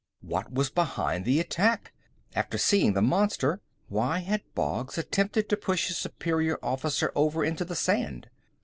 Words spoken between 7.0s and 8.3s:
over into the sand?